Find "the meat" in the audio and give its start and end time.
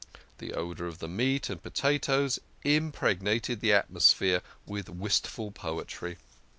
0.97-1.47